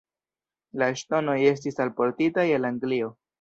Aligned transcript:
La 0.81 0.87
ŝtonoj 1.01 1.35
estis 1.51 1.79
alportitaj 1.85 2.47
el 2.57 2.67
Anglio. 2.73 3.13